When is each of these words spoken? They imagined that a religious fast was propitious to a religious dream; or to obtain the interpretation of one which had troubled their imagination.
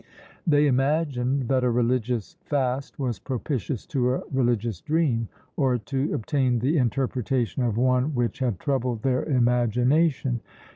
They 0.47 0.65
imagined 0.65 1.47
that 1.49 1.63
a 1.63 1.69
religious 1.69 2.35
fast 2.45 2.97
was 2.97 3.19
propitious 3.19 3.85
to 3.85 4.15
a 4.15 4.23
religious 4.31 4.81
dream; 4.81 5.27
or 5.55 5.77
to 5.77 6.11
obtain 6.15 6.57
the 6.57 6.79
interpretation 6.79 7.61
of 7.61 7.77
one 7.77 8.15
which 8.15 8.39
had 8.39 8.59
troubled 8.59 9.03
their 9.03 9.21
imagination. 9.23 10.41